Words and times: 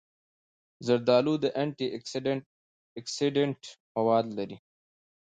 زردالو 0.85 1.33
د 1.43 1.45
انټي 1.61 1.87
اکسېډنټ 2.99 3.61
مواد 3.95 4.25
لري. 4.37 4.57